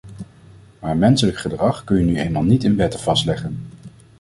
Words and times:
Maar 0.79 0.97
menselijk 0.97 1.37
gedrag 1.37 1.83
kun 1.83 1.97
je 1.97 2.03
nu 2.05 2.15
eenmaal 2.19 2.43
niet 2.43 2.63
in 2.63 2.75
wetten 2.75 2.99
vastleggen. 2.99 3.67